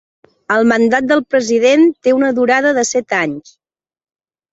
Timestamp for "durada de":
2.39-2.85